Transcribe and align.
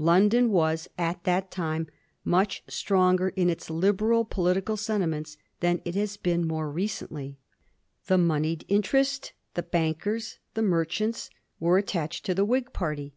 London 0.00 0.50
was 0.50 0.88
at 0.98 1.22
that 1.22 1.52
time 1.52 1.86
much 2.24 2.64
stronger 2.66 3.28
in 3.28 3.48
its 3.48 3.70
Liberal 3.70 4.24
political 4.24 4.76
sentiments 4.76 5.36
than 5.60 5.80
it 5.84 5.94
has 5.94 6.16
been 6.16 6.48
more 6.48 6.68
recentiy. 6.68 7.36
The 8.06 8.18
moneyed 8.18 8.64
interest, 8.66 9.34
the 9.54 9.62
bankers, 9.62 10.40
the 10.54 10.62
merchants, 10.62 11.30
were 11.60 11.78
attached 11.78 12.24
to 12.26 12.34
the 12.34 12.44
Whig 12.44 12.72
party. 12.72 13.14